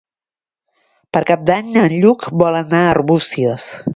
[1.17, 3.71] Per Cap d'Any en Lluc vol anar a Arbúcies.